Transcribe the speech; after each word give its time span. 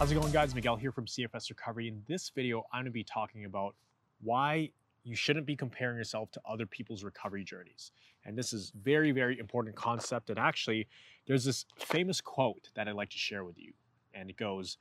How's 0.00 0.12
it 0.12 0.14
going 0.14 0.30
guys? 0.30 0.54
Miguel 0.54 0.76
here 0.76 0.92
from 0.92 1.06
CFS 1.06 1.50
Recovery. 1.50 1.88
In 1.88 2.04
this 2.06 2.30
video, 2.30 2.62
I'm 2.72 2.82
gonna 2.82 2.92
be 2.92 3.02
talking 3.02 3.46
about 3.46 3.74
why 4.20 4.70
you 5.02 5.16
shouldn't 5.16 5.44
be 5.44 5.56
comparing 5.56 5.96
yourself 5.96 6.30
to 6.30 6.40
other 6.48 6.66
people's 6.66 7.02
recovery 7.02 7.42
journeys. 7.42 7.90
And 8.24 8.38
this 8.38 8.52
is 8.52 8.72
very, 8.80 9.10
very 9.10 9.40
important 9.40 9.74
concept. 9.74 10.30
And 10.30 10.38
actually, 10.38 10.86
there's 11.26 11.42
this 11.42 11.66
famous 11.78 12.20
quote 12.20 12.70
that 12.76 12.86
I'd 12.86 12.94
like 12.94 13.10
to 13.10 13.18
share 13.18 13.42
with 13.42 13.58
you. 13.58 13.72
And 14.14 14.30
it 14.30 14.36
goes, 14.36 14.78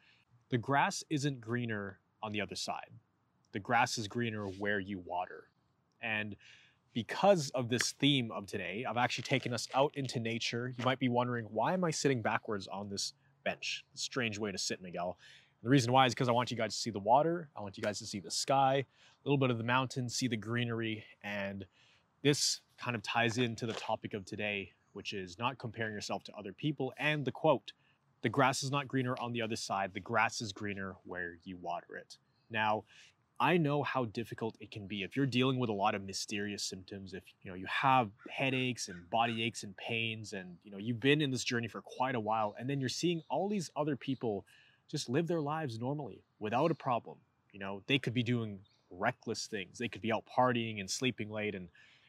the 0.52 0.60
grass 0.60 1.04
isn't 1.10 1.42
greener 1.42 1.98
on 2.22 2.32
the 2.32 2.40
other 2.40 2.56
side. 2.56 2.92
The 3.54 3.60
grass 3.60 3.98
is 3.98 4.08
greener 4.08 4.46
where 4.46 4.80
you 4.80 5.00
water. 5.00 5.46
And 6.00 6.36
because 6.94 7.50
of 7.56 7.70
this 7.70 7.94
theme 7.94 8.30
of 8.32 8.46
today, 8.46 8.86
I've 8.88 8.98
actually 8.98 9.24
taken 9.24 9.52
us 9.52 9.68
out 9.74 9.94
into 9.96 10.20
nature. 10.20 10.76
You 10.78 10.86
might 10.86 11.00
be 11.00 11.10
wondering, 11.10 11.46
why 11.46 11.74
am 11.74 11.84
I 11.84 11.90
sitting 11.90 12.22
backwards 12.22 12.68
on 12.68 12.90
this 12.90 13.14
bench? 13.48 13.86
Strange 13.94 14.38
way 14.38 14.52
to 14.52 14.58
sit, 14.58 14.82
Miguel. 14.82 15.18
The 15.64 15.70
reason 15.70 15.94
why 15.94 16.06
is 16.06 16.14
because 16.14 16.28
I 16.28 16.34
want 16.34 16.52
you 16.52 16.58
guys 16.58 16.74
to 16.74 16.80
see 16.80 16.90
the 16.90 17.00
water. 17.00 17.50
I 17.56 17.62
want 17.62 17.78
you 17.78 17.84
guys 17.84 17.98
to 18.00 18.06
see 18.06 18.20
the 18.20 18.30
sky, 18.30 18.76
a 18.84 19.24
little 19.24 19.38
bit 19.38 19.50
of 19.50 19.58
the 19.58 19.64
mountains, 19.64 20.16
see 20.16 20.28
the 20.28 20.36
greenery. 20.36 21.06
And 21.24 21.66
this 22.24 22.60
kind 22.78 22.94
of 22.94 23.02
ties 23.04 23.38
into 23.38 23.66
the 23.66 23.72
topic 23.72 24.14
of 24.14 24.26
today, 24.26 24.74
which 24.92 25.14
is 25.14 25.40
not 25.40 25.58
comparing 25.58 25.94
yourself 25.94 26.26
to 26.26 26.34
other 26.38 26.52
people. 26.52 26.94
And 26.98 27.24
the 27.24 27.32
quote, 27.32 27.72
the 28.22 28.28
grass 28.28 28.64
is 28.64 28.72
not 28.72 28.90
greener 28.90 29.16
on 29.22 29.32
the 29.32 29.42
other 29.42 29.56
side. 29.56 29.94
The 29.94 30.02
grass 30.02 30.42
is 30.42 30.52
greener 30.52 30.96
where 31.06 31.38
you 31.46 31.56
water 31.56 31.96
it. 31.96 32.18
Now, 32.50 32.84
I 33.40 33.58
know 33.58 33.84
how 33.84 34.06
difficult 34.06 34.58
it 34.60 34.72
can 34.72 34.88
be 34.88 35.04
if 35.04 35.16
you're 35.16 35.28
dealing 35.28 35.60
with 35.60 35.70
a 35.70 35.74
lot 35.74 35.94
of 35.94 36.04
mysterious 36.04 36.64
symptoms, 36.64 37.14
if 37.14 37.24
you 37.42 37.52
know 37.52 37.56
you 37.56 37.68
have 37.68 38.10
headaches 38.30 38.88
and 38.88 39.08
body 39.10 39.44
aches 39.44 39.64
and 39.64 39.78
pains 39.78 40.34
and 40.34 40.58
you 40.64 40.72
know 40.72 40.78
you've 40.78 41.00
been 41.00 41.22
in 41.22 41.30
this 41.30 41.44
journey 41.44 41.68
for 41.68 41.82
quite 41.82 42.16
a 42.16 42.20
while 42.20 42.56
and 42.58 42.70
then 42.70 42.80
you're 42.80 42.90
seeing 42.90 43.22
all 43.30 43.48
these 43.48 43.70
other 43.76 43.96
people 43.96 44.46
just 44.90 45.08
live 45.08 45.28
their 45.28 45.42
lives 45.42 45.80
normally 45.80 46.24
without 46.40 46.72
a 46.72 46.76
problem. 46.76 47.18
You 47.52 47.60
know, 47.60 47.84
they 47.88 48.00
could 48.00 48.14
be 48.14 48.24
doing 48.24 48.60
reckless 48.90 49.46
things. 49.46 49.78
They 49.78 49.88
could 49.88 50.02
be 50.02 50.12
out 50.12 50.24
partying 50.26 50.80
and 50.80 50.90
sleeping 50.90 51.30
late 51.30 51.54
and 51.54 51.68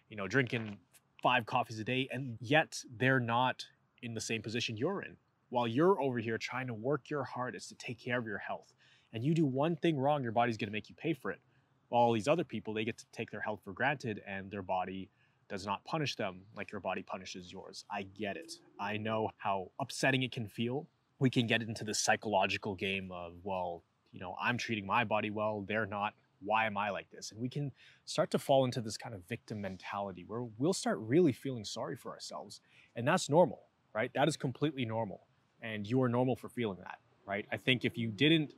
you 0.08 0.16
know 0.16 0.28
drinking 0.28 0.78
five 1.22 1.44
coffees 1.44 1.78
a 1.78 1.84
day 1.84 2.08
and 2.10 2.38
yet 2.40 2.82
they're 2.96 3.20
not 3.20 3.66
in 4.02 4.14
the 4.14 4.20
same 4.20 4.40
position 4.40 4.78
you're 4.78 5.02
in. 5.02 5.16
While 5.50 5.66
you're 5.66 6.00
over 6.00 6.18
here 6.18 6.38
trying 6.38 6.68
to 6.68 6.74
work 6.74 7.10
your 7.10 7.24
hardest 7.24 7.68
to 7.68 7.74
take 7.74 8.00
care 8.02 8.18
of 8.18 8.26
your 8.26 8.38
health 8.38 8.72
and 9.12 9.24
you 9.24 9.34
do 9.34 9.46
one 9.46 9.76
thing 9.76 9.98
wrong, 9.98 10.22
your 10.22 10.32
body's 10.32 10.56
going 10.56 10.68
to 10.68 10.72
make 10.72 10.88
you 10.88 10.94
pay 10.94 11.12
for 11.12 11.30
it. 11.30 11.40
While 11.88 12.02
all 12.02 12.12
these 12.12 12.28
other 12.28 12.44
people, 12.44 12.74
they 12.74 12.84
get 12.84 12.98
to 12.98 13.06
take 13.12 13.30
their 13.30 13.40
health 13.40 13.60
for 13.64 13.72
granted 13.72 14.22
and 14.26 14.50
their 14.50 14.62
body 14.62 15.08
does 15.48 15.64
not 15.64 15.84
punish 15.84 16.16
them 16.16 16.42
like 16.54 16.70
your 16.70 16.80
body 16.80 17.02
punishes 17.02 17.50
yours. 17.50 17.84
I 17.90 18.02
get 18.02 18.36
it. 18.36 18.52
I 18.78 18.98
know 18.98 19.30
how 19.38 19.70
upsetting 19.80 20.22
it 20.22 20.32
can 20.32 20.46
feel. 20.46 20.86
We 21.18 21.30
can 21.30 21.46
get 21.46 21.62
into 21.62 21.84
the 21.84 21.94
psychological 21.94 22.74
game 22.74 23.10
of, 23.10 23.32
well, 23.42 23.82
you 24.12 24.20
know, 24.20 24.36
I'm 24.40 24.58
treating 24.58 24.86
my 24.86 25.04
body 25.04 25.30
well, 25.30 25.64
they're 25.66 25.86
not. 25.86 26.14
Why 26.40 26.66
am 26.66 26.76
I 26.76 26.90
like 26.90 27.10
this? 27.10 27.32
And 27.32 27.40
we 27.40 27.48
can 27.48 27.72
start 28.04 28.30
to 28.32 28.38
fall 28.38 28.64
into 28.64 28.80
this 28.80 28.96
kind 28.96 29.14
of 29.14 29.22
victim 29.26 29.60
mentality 29.60 30.24
where 30.26 30.44
we'll 30.58 30.72
start 30.72 30.98
really 31.00 31.32
feeling 31.32 31.64
sorry 31.64 31.96
for 31.96 32.12
ourselves. 32.12 32.60
And 32.94 33.08
that's 33.08 33.28
normal, 33.28 33.62
right? 33.94 34.10
That 34.14 34.28
is 34.28 34.36
completely 34.36 34.84
normal. 34.84 35.26
And 35.62 35.86
you 35.86 36.00
are 36.02 36.08
normal 36.08 36.36
for 36.36 36.48
feeling 36.48 36.78
that, 36.78 36.98
right? 37.26 37.46
I 37.50 37.56
think 37.56 37.84
if 37.84 37.98
you 37.98 38.08
didn't 38.08 38.52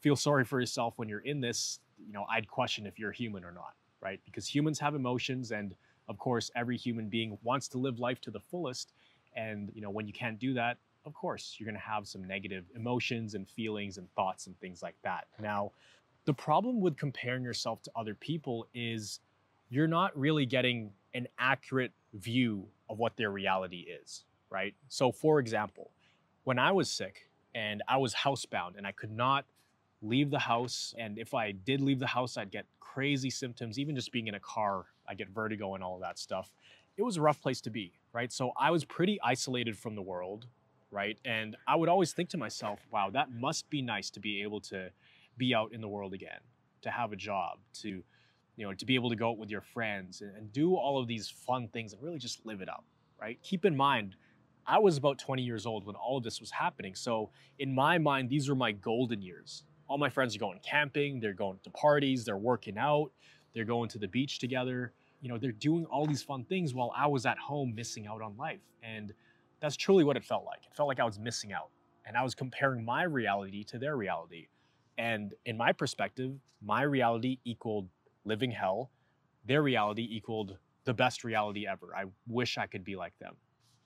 feel 0.00 0.16
sorry 0.16 0.44
for 0.44 0.60
yourself 0.60 0.94
when 0.96 1.08
you're 1.08 1.20
in 1.20 1.40
this, 1.40 1.80
you 1.98 2.12
know, 2.12 2.24
I'd 2.30 2.48
question 2.48 2.86
if 2.86 2.98
you're 2.98 3.12
human 3.12 3.44
or 3.44 3.52
not, 3.52 3.74
right? 4.00 4.20
Because 4.24 4.46
humans 4.46 4.78
have 4.80 4.94
emotions 4.94 5.52
and 5.52 5.74
of 6.08 6.18
course 6.18 6.50
every 6.56 6.76
human 6.76 7.08
being 7.08 7.38
wants 7.42 7.68
to 7.68 7.78
live 7.78 7.98
life 7.98 8.20
to 8.22 8.30
the 8.30 8.40
fullest. 8.40 8.92
And 9.36 9.70
you 9.74 9.80
know 9.80 9.90
when 9.90 10.06
you 10.06 10.12
can't 10.12 10.38
do 10.38 10.54
that 10.54 10.78
of 11.06 11.14
course 11.14 11.56
you're 11.56 11.64
going 11.64 11.80
to 11.80 11.80
have 11.80 12.06
some 12.06 12.24
negative 12.24 12.64
emotions 12.74 13.34
and 13.34 13.48
feelings 13.48 13.96
and 13.96 14.12
thoughts 14.14 14.46
and 14.48 14.58
things 14.60 14.82
like 14.82 14.96
that. 15.04 15.28
Now 15.38 15.72
the 16.24 16.34
problem 16.34 16.80
with 16.80 16.96
comparing 16.96 17.44
yourself 17.44 17.82
to 17.82 17.90
other 17.94 18.14
people 18.14 18.66
is 18.74 19.20
you're 19.68 19.86
not 19.86 20.18
really 20.18 20.46
getting 20.46 20.90
an 21.14 21.28
accurate 21.38 21.92
view 22.14 22.66
of 22.88 22.98
what 22.98 23.16
their 23.16 23.30
reality 23.30 23.86
is 24.02 24.24
right? 24.50 24.74
So 24.88 25.12
for 25.12 25.38
example 25.38 25.92
when 26.44 26.58
i 26.58 26.72
was 26.72 26.90
sick 26.90 27.28
and 27.54 27.82
i 27.88 27.96
was 27.96 28.14
housebound 28.14 28.76
and 28.76 28.86
i 28.86 28.92
could 28.92 29.10
not 29.10 29.44
leave 30.02 30.30
the 30.30 30.38
house. 30.38 30.94
And 30.98 31.18
if 31.18 31.34
I 31.34 31.52
did 31.52 31.80
leave 31.80 31.98
the 31.98 32.06
house, 32.06 32.36
I'd 32.36 32.50
get 32.50 32.66
crazy 32.78 33.30
symptoms. 33.30 33.78
Even 33.78 33.94
just 33.94 34.12
being 34.12 34.26
in 34.26 34.34
a 34.34 34.40
car, 34.40 34.86
I 35.08 35.14
get 35.14 35.28
vertigo 35.28 35.74
and 35.74 35.84
all 35.84 35.96
of 35.96 36.00
that 36.02 36.18
stuff. 36.18 36.52
It 36.96 37.02
was 37.02 37.16
a 37.16 37.22
rough 37.22 37.40
place 37.40 37.60
to 37.62 37.70
be, 37.70 37.92
right? 38.12 38.32
So 38.32 38.52
I 38.58 38.70
was 38.70 38.84
pretty 38.84 39.18
isolated 39.22 39.78
from 39.78 39.94
the 39.94 40.02
world, 40.02 40.46
right? 40.90 41.18
And 41.24 41.56
I 41.66 41.76
would 41.76 41.88
always 41.88 42.12
think 42.12 42.28
to 42.30 42.38
myself, 42.38 42.80
wow, 42.90 43.10
that 43.10 43.30
must 43.32 43.70
be 43.70 43.80
nice 43.80 44.10
to 44.10 44.20
be 44.20 44.42
able 44.42 44.60
to 44.62 44.90
be 45.36 45.54
out 45.54 45.72
in 45.72 45.80
the 45.80 45.88
world 45.88 46.12
again, 46.12 46.40
to 46.82 46.90
have 46.90 47.12
a 47.12 47.16
job, 47.16 47.58
to 47.80 48.02
you 48.56 48.66
know, 48.66 48.74
to 48.74 48.84
be 48.84 48.94
able 48.94 49.08
to 49.08 49.16
go 49.16 49.30
out 49.30 49.38
with 49.38 49.48
your 49.48 49.62
friends 49.62 50.20
and, 50.20 50.36
and 50.36 50.52
do 50.52 50.74
all 50.74 51.00
of 51.00 51.08
these 51.08 51.30
fun 51.30 51.68
things 51.68 51.94
and 51.94 52.02
really 52.02 52.18
just 52.18 52.44
live 52.44 52.60
it 52.60 52.68
up, 52.68 52.84
right? 53.18 53.38
Keep 53.42 53.64
in 53.64 53.74
mind, 53.74 54.16
I 54.66 54.78
was 54.78 54.98
about 54.98 55.18
20 55.18 55.42
years 55.42 55.64
old 55.64 55.86
when 55.86 55.96
all 55.96 56.18
of 56.18 56.24
this 56.24 56.40
was 56.40 56.50
happening. 56.50 56.94
So 56.94 57.30
in 57.58 57.74
my 57.74 57.96
mind, 57.96 58.28
these 58.28 58.50
were 58.50 58.54
my 58.54 58.72
golden 58.72 59.22
years 59.22 59.64
all 59.90 59.98
my 59.98 60.08
friends 60.08 60.36
are 60.36 60.38
going 60.38 60.60
camping, 60.62 61.18
they're 61.18 61.32
going 61.32 61.58
to 61.64 61.70
parties, 61.70 62.24
they're 62.24 62.36
working 62.36 62.78
out, 62.78 63.10
they're 63.52 63.64
going 63.64 63.88
to 63.88 63.98
the 63.98 64.06
beach 64.06 64.38
together. 64.38 64.92
You 65.20 65.28
know, 65.28 65.36
they're 65.36 65.50
doing 65.50 65.84
all 65.86 66.06
these 66.06 66.22
fun 66.22 66.44
things 66.44 66.72
while 66.72 66.92
I 66.96 67.08
was 67.08 67.26
at 67.26 67.36
home 67.38 67.74
missing 67.74 68.06
out 68.06 68.22
on 68.22 68.36
life. 68.36 68.60
And 68.84 69.12
that's 69.58 69.76
truly 69.76 70.04
what 70.04 70.16
it 70.16 70.24
felt 70.24 70.44
like. 70.44 70.60
It 70.64 70.76
felt 70.76 70.86
like 70.86 71.00
I 71.00 71.04
was 71.04 71.18
missing 71.18 71.52
out. 71.52 71.70
And 72.06 72.16
I 72.16 72.22
was 72.22 72.36
comparing 72.36 72.84
my 72.84 73.02
reality 73.02 73.64
to 73.64 73.78
their 73.80 73.96
reality. 73.96 74.46
And 74.96 75.34
in 75.44 75.56
my 75.56 75.72
perspective, 75.72 76.34
my 76.62 76.82
reality 76.82 77.38
equaled 77.44 77.88
living 78.24 78.52
hell. 78.52 78.90
Their 79.44 79.62
reality 79.62 80.06
equaled 80.08 80.56
the 80.84 80.94
best 80.94 81.24
reality 81.24 81.66
ever. 81.66 81.96
I 81.96 82.04
wish 82.28 82.58
I 82.58 82.68
could 82.68 82.84
be 82.84 82.94
like 82.94 83.18
them. 83.18 83.34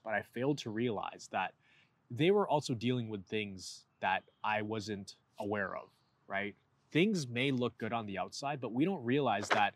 But 0.03 0.13
I 0.13 0.21
failed 0.21 0.59
to 0.59 0.69
realize 0.69 1.29
that 1.31 1.55
they 2.11 2.29
were 2.29 2.47
also 2.47 2.75
dealing 2.75 3.09
with 3.09 3.25
things 3.25 3.85
that 4.01 4.21
I 4.43 4.61
wasn't 4.61 5.15
aware 5.39 5.75
of 5.75 5.89
right? 6.27 6.55
Things 6.91 7.27
may 7.27 7.51
look 7.51 7.77
good 7.77 7.93
on 7.93 8.05
the 8.05 8.17
outside, 8.17 8.61
but 8.61 8.71
we 8.71 8.85
don't 8.85 9.03
realize 9.03 9.47
that 9.49 9.73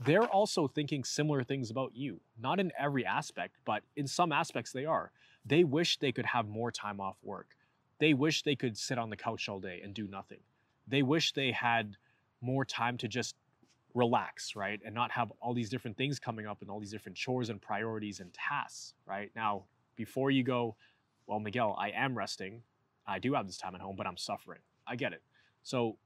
they're 0.00 0.26
also 0.26 0.66
thinking 0.66 1.04
similar 1.04 1.42
things 1.42 1.70
about 1.70 1.92
you. 1.94 2.20
Not 2.40 2.58
in 2.60 2.72
every 2.78 3.06
aspect, 3.06 3.56
but 3.64 3.82
in 3.96 4.06
some 4.06 4.32
aspects 4.32 4.72
they 4.72 4.84
are. 4.84 5.12
They 5.46 5.64
wish 5.64 5.98
they 5.98 6.12
could 6.12 6.26
have 6.26 6.48
more 6.48 6.72
time 6.72 7.00
off 7.00 7.16
work. 7.22 7.56
They 7.98 8.14
wish 8.14 8.42
they 8.42 8.56
could 8.56 8.76
sit 8.76 8.98
on 8.98 9.10
the 9.10 9.16
couch 9.16 9.48
all 9.48 9.60
day 9.60 9.80
and 9.84 9.94
do 9.94 10.06
nothing. 10.08 10.40
They 10.88 11.02
wish 11.02 11.32
they 11.32 11.52
had 11.52 11.96
more 12.40 12.64
time 12.64 12.98
to 12.98 13.08
just 13.08 13.36
relax, 13.94 14.56
right? 14.56 14.80
And 14.84 14.94
not 14.94 15.10
have 15.12 15.32
all 15.40 15.54
these 15.54 15.70
different 15.70 15.96
things 15.96 16.18
coming 16.18 16.46
up 16.46 16.60
and 16.60 16.70
all 16.70 16.80
these 16.80 16.90
different 16.90 17.16
chores 17.16 17.48
and 17.48 17.60
priorities 17.62 18.20
and 18.20 18.32
tasks, 18.32 18.94
right? 19.06 19.30
Now, 19.36 19.64
before 19.96 20.30
you 20.30 20.42
go, 20.42 20.74
well, 21.26 21.38
Miguel, 21.38 21.76
I 21.78 21.90
am 21.90 22.18
resting. 22.18 22.62
I 23.06 23.18
do 23.18 23.34
have 23.34 23.46
this 23.46 23.56
time 23.56 23.74
at 23.74 23.80
home, 23.80 23.96
but 23.96 24.06
I'm 24.06 24.16
suffering. 24.16 24.60
I 24.86 24.96
get 24.96 25.12
it. 25.12 25.22
So 25.64 25.96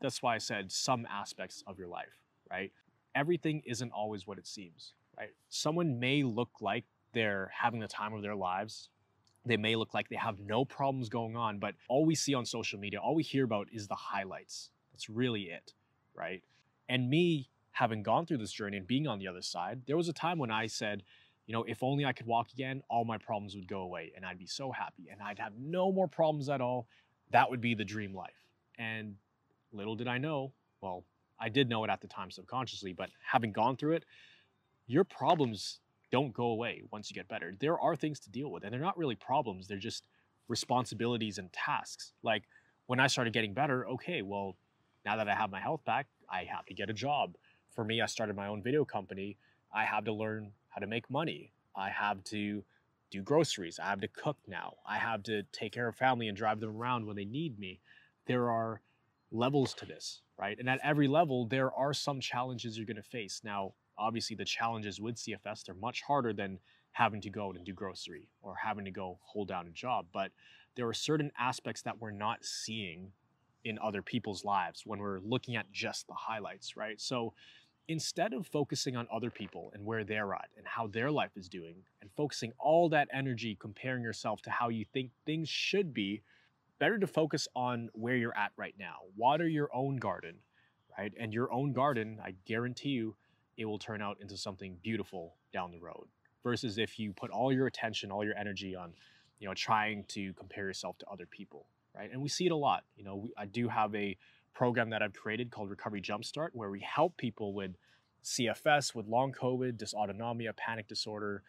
that's 0.00 0.22
why 0.22 0.34
I 0.34 0.38
said 0.38 0.70
some 0.70 1.06
aspects 1.10 1.64
of 1.66 1.78
your 1.78 1.88
life, 1.88 2.20
right? 2.50 2.70
Everything 3.14 3.62
isn't 3.64 3.92
always 3.92 4.26
what 4.26 4.38
it 4.38 4.46
seems, 4.46 4.92
right? 5.16 5.30
Someone 5.48 5.98
may 5.98 6.24
look 6.24 6.50
like 6.60 6.84
they're 7.14 7.50
having 7.58 7.80
the 7.80 7.88
time 7.88 8.12
of 8.12 8.22
their 8.22 8.34
lives. 8.34 8.90
They 9.46 9.56
may 9.56 9.76
look 9.76 9.94
like 9.94 10.08
they 10.08 10.16
have 10.16 10.40
no 10.40 10.64
problems 10.64 11.08
going 11.08 11.36
on, 11.36 11.58
but 11.58 11.74
all 11.88 12.04
we 12.04 12.16
see 12.16 12.34
on 12.34 12.44
social 12.44 12.78
media, 12.78 12.98
all 12.98 13.14
we 13.14 13.22
hear 13.22 13.44
about 13.44 13.68
is 13.72 13.86
the 13.86 13.94
highlights. 13.94 14.70
That's 14.92 15.08
really 15.08 15.42
it, 15.42 15.74
right? 16.14 16.42
And 16.88 17.08
me 17.08 17.48
having 17.70 18.02
gone 18.02 18.26
through 18.26 18.38
this 18.38 18.52
journey 18.52 18.76
and 18.76 18.86
being 18.86 19.06
on 19.06 19.18
the 19.20 19.28
other 19.28 19.42
side, 19.42 19.82
there 19.86 19.96
was 19.96 20.08
a 20.08 20.12
time 20.12 20.38
when 20.38 20.50
I 20.50 20.66
said, 20.66 21.04
you 21.46 21.52
know, 21.52 21.62
if 21.64 21.82
only 21.82 22.04
I 22.04 22.12
could 22.12 22.26
walk 22.26 22.52
again, 22.52 22.82
all 22.88 23.04
my 23.04 23.18
problems 23.18 23.54
would 23.54 23.68
go 23.68 23.80
away 23.80 24.12
and 24.16 24.24
I'd 24.24 24.38
be 24.38 24.46
so 24.46 24.72
happy 24.72 25.08
and 25.10 25.22
I'd 25.22 25.38
have 25.38 25.52
no 25.56 25.92
more 25.92 26.08
problems 26.08 26.48
at 26.48 26.60
all. 26.60 26.88
That 27.30 27.50
would 27.50 27.60
be 27.60 27.74
the 27.74 27.84
dream 27.84 28.14
life. 28.14 28.43
And 28.78 29.16
little 29.72 29.96
did 29.96 30.08
I 30.08 30.18
know, 30.18 30.52
well, 30.80 31.04
I 31.38 31.48
did 31.48 31.68
know 31.68 31.84
it 31.84 31.90
at 31.90 32.00
the 32.00 32.08
time 32.08 32.30
subconsciously, 32.30 32.92
but 32.92 33.10
having 33.24 33.52
gone 33.52 33.76
through 33.76 33.94
it, 33.94 34.04
your 34.86 35.04
problems 35.04 35.80
don't 36.12 36.32
go 36.32 36.46
away 36.46 36.82
once 36.92 37.10
you 37.10 37.14
get 37.14 37.28
better. 37.28 37.54
There 37.58 37.78
are 37.78 37.96
things 37.96 38.20
to 38.20 38.30
deal 38.30 38.50
with, 38.50 38.62
and 38.62 38.72
they're 38.72 38.80
not 38.80 38.96
really 38.96 39.16
problems, 39.16 39.66
they're 39.66 39.78
just 39.78 40.06
responsibilities 40.48 41.38
and 41.38 41.52
tasks. 41.52 42.12
Like 42.22 42.44
when 42.86 43.00
I 43.00 43.06
started 43.06 43.32
getting 43.32 43.54
better, 43.54 43.86
okay, 43.88 44.22
well, 44.22 44.56
now 45.04 45.16
that 45.16 45.28
I 45.28 45.34
have 45.34 45.50
my 45.50 45.60
health 45.60 45.84
back, 45.84 46.06
I 46.30 46.44
have 46.44 46.66
to 46.66 46.74
get 46.74 46.90
a 46.90 46.94
job. 46.94 47.36
For 47.74 47.84
me, 47.84 48.00
I 48.00 48.06
started 48.06 48.36
my 48.36 48.46
own 48.46 48.62
video 48.62 48.84
company. 48.84 49.36
I 49.72 49.84
have 49.84 50.04
to 50.04 50.12
learn 50.12 50.52
how 50.68 50.80
to 50.80 50.86
make 50.86 51.10
money. 51.10 51.52
I 51.76 51.90
have 51.90 52.22
to 52.24 52.62
do 53.10 53.22
groceries. 53.22 53.78
I 53.78 53.88
have 53.88 54.00
to 54.00 54.08
cook 54.08 54.36
now. 54.46 54.74
I 54.86 54.98
have 54.98 55.22
to 55.24 55.42
take 55.52 55.72
care 55.72 55.88
of 55.88 55.96
family 55.96 56.28
and 56.28 56.36
drive 56.36 56.60
them 56.60 56.76
around 56.76 57.06
when 57.06 57.16
they 57.16 57.24
need 57.24 57.58
me 57.58 57.80
there 58.26 58.50
are 58.50 58.80
levels 59.30 59.74
to 59.74 59.86
this, 59.86 60.22
right? 60.38 60.58
And 60.58 60.68
at 60.68 60.80
every 60.82 61.08
level, 61.08 61.46
there 61.46 61.72
are 61.72 61.92
some 61.92 62.20
challenges 62.20 62.76
you're 62.76 62.86
going 62.86 62.96
to 62.96 63.02
face. 63.02 63.40
Now, 63.44 63.72
obviously, 63.98 64.36
the 64.36 64.44
challenges 64.44 65.00
with 65.00 65.16
CFS, 65.16 65.64
they're 65.64 65.74
much 65.74 66.02
harder 66.02 66.32
than 66.32 66.58
having 66.92 67.20
to 67.20 67.30
go 67.30 67.48
out 67.48 67.56
and 67.56 67.64
do 67.64 67.72
grocery 67.72 68.28
or 68.42 68.54
having 68.54 68.84
to 68.84 68.90
go 68.90 69.18
hold 69.22 69.48
down 69.48 69.66
a 69.66 69.70
job. 69.70 70.06
But 70.12 70.30
there 70.76 70.88
are 70.88 70.94
certain 70.94 71.30
aspects 71.38 71.82
that 71.82 72.00
we're 72.00 72.12
not 72.12 72.44
seeing 72.44 73.12
in 73.64 73.78
other 73.82 74.02
people's 74.02 74.44
lives 74.44 74.82
when 74.84 74.98
we're 74.98 75.20
looking 75.20 75.56
at 75.56 75.70
just 75.72 76.06
the 76.06 76.14
highlights, 76.14 76.76
right? 76.76 77.00
So 77.00 77.32
instead 77.88 78.32
of 78.32 78.46
focusing 78.46 78.96
on 78.96 79.06
other 79.12 79.30
people 79.30 79.70
and 79.74 79.84
where 79.84 80.04
they're 80.04 80.32
at 80.34 80.48
and 80.56 80.66
how 80.66 80.86
their 80.86 81.10
life 81.10 81.32
is 81.36 81.48
doing 81.48 81.76
and 82.00 82.10
focusing 82.16 82.52
all 82.58 82.88
that 82.90 83.08
energy 83.12 83.56
comparing 83.60 84.02
yourself 84.02 84.40
to 84.42 84.50
how 84.50 84.68
you 84.68 84.84
think 84.92 85.10
things 85.26 85.48
should 85.48 85.92
be, 85.92 86.22
better 86.78 86.98
to 86.98 87.06
focus 87.06 87.48
on 87.54 87.88
where 87.92 88.16
you're 88.16 88.36
at 88.36 88.52
right 88.56 88.74
now. 88.78 88.96
Water 89.16 89.48
your 89.48 89.68
own 89.74 89.96
garden, 89.96 90.36
right? 90.98 91.12
And 91.18 91.32
your 91.32 91.52
own 91.52 91.72
garden, 91.72 92.18
I 92.24 92.34
guarantee 92.46 92.90
you, 92.90 93.16
it 93.56 93.64
will 93.64 93.78
turn 93.78 94.02
out 94.02 94.18
into 94.20 94.36
something 94.36 94.76
beautiful 94.82 95.36
down 95.52 95.70
the 95.70 95.78
road 95.78 96.08
versus 96.42 96.78
if 96.78 96.98
you 96.98 97.12
put 97.12 97.30
all 97.30 97.52
your 97.52 97.66
attention, 97.66 98.10
all 98.10 98.24
your 98.24 98.36
energy 98.36 98.74
on, 98.74 98.92
you 99.38 99.48
know, 99.48 99.54
trying 99.54 100.04
to 100.08 100.32
compare 100.34 100.66
yourself 100.66 100.98
to 100.98 101.06
other 101.06 101.26
people, 101.26 101.66
right? 101.96 102.10
And 102.12 102.20
we 102.20 102.28
see 102.28 102.46
it 102.46 102.52
a 102.52 102.56
lot. 102.56 102.84
You 102.96 103.04
know, 103.04 103.16
we, 103.16 103.32
I 103.38 103.46
do 103.46 103.68
have 103.68 103.94
a 103.94 104.16
program 104.54 104.90
that 104.90 105.02
I've 105.02 105.14
created 105.14 105.50
called 105.50 105.70
Recovery 105.70 106.02
Jumpstart, 106.02 106.48
where 106.52 106.70
we 106.70 106.80
help 106.80 107.16
people 107.16 107.54
with 107.54 107.76
CFS, 108.24 108.94
with 108.94 109.06
long 109.06 109.32
COVID, 109.32 109.74
dysautonomia, 109.76 110.56
panic 110.56 110.88
disorder, 110.88 111.42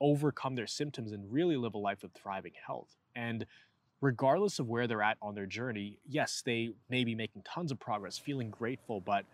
overcome 0.00 0.54
their 0.54 0.66
symptoms 0.66 1.12
and 1.12 1.30
really 1.30 1.56
live 1.56 1.74
a 1.74 1.78
life 1.78 2.04
of 2.04 2.12
thriving 2.12 2.52
health. 2.66 2.96
And 3.14 3.44
regardless 4.00 4.58
of 4.58 4.68
where 4.68 4.86
they're 4.86 5.02
at 5.02 5.18
on 5.20 5.34
their 5.34 5.46
journey, 5.46 5.98
yes, 6.08 6.42
they 6.44 6.70
may 6.88 7.04
be 7.04 7.14
making 7.14 7.42
tons 7.42 7.70
of 7.70 7.78
progress, 7.78 8.18
feeling 8.18 8.50
grateful, 8.50 9.00
but 9.00 9.24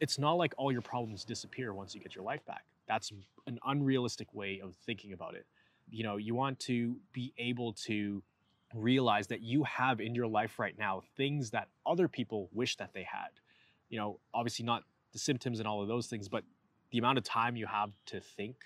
it's 0.00 0.18
not 0.18 0.34
like 0.34 0.54
all 0.56 0.72
your 0.72 0.82
problems 0.82 1.24
disappear 1.24 1.72
once 1.72 1.94
you 1.94 2.00
get 2.00 2.14
your 2.14 2.24
life 2.24 2.44
back. 2.46 2.64
That's 2.88 3.12
an 3.46 3.58
unrealistic 3.66 4.32
way 4.32 4.60
of 4.62 4.74
thinking 4.86 5.12
about 5.12 5.34
it. 5.34 5.46
You 5.90 6.04
know, 6.04 6.16
you 6.16 6.34
want 6.34 6.58
to 6.60 6.96
be 7.12 7.32
able 7.38 7.72
to 7.84 8.22
realize 8.74 9.26
that 9.28 9.42
you 9.42 9.64
have 9.64 10.00
in 10.00 10.14
your 10.14 10.26
life 10.26 10.58
right 10.58 10.76
now 10.78 11.02
things 11.16 11.50
that 11.50 11.68
other 11.86 12.08
people 12.08 12.48
wish 12.52 12.76
that 12.76 12.92
they 12.94 13.02
had. 13.04 13.28
You 13.88 13.98
know, 13.98 14.20
obviously 14.34 14.64
not 14.64 14.82
the 15.12 15.18
symptoms 15.18 15.58
and 15.58 15.68
all 15.68 15.82
of 15.82 15.88
those 15.88 16.06
things, 16.08 16.28
but 16.28 16.42
the 16.90 16.98
amount 16.98 17.18
of 17.18 17.24
time 17.24 17.56
you 17.56 17.66
have 17.66 17.90
to 18.06 18.20
think 18.20 18.56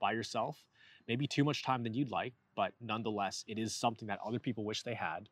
by 0.00 0.12
yourself, 0.12 0.56
maybe 1.08 1.26
too 1.26 1.44
much 1.44 1.62
time 1.62 1.82
than 1.82 1.94
you'd 1.94 2.10
like, 2.10 2.34
but 2.56 2.72
nonetheless, 2.80 3.44
it 3.46 3.58
is 3.58 3.74
something 3.74 4.08
that 4.08 4.18
other 4.26 4.40
people 4.40 4.64
wish 4.64 4.82
they 4.82 4.94
had, 4.94 5.28